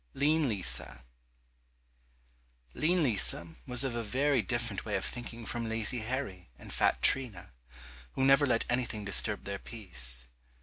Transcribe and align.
168 0.13 0.25
Lean 0.33 0.49
Lisa 0.57 1.03
Lean 2.73 3.03
Lisa 3.03 3.49
was 3.67 3.83
of 3.83 3.93
a 3.93 4.01
very 4.01 4.41
different 4.41 4.83
way 4.83 4.95
of 4.97 5.05
thinking 5.05 5.45
from 5.45 5.69
lazy 5.69 5.99
Harry 5.99 6.49
and 6.57 6.73
fat 6.73 7.03
Trina, 7.03 7.51
who 8.13 8.25
never 8.25 8.47
let 8.47 8.65
anything 8.67 9.05
disturb 9.05 9.43
their 9.43 9.59
peace. 9.59 10.25